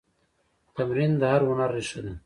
تمرین 0.75 1.11
د 1.21 1.23
هر 1.31 1.41
هنر 1.49 1.69
ریښه 1.75 1.99
ده. 2.05 2.13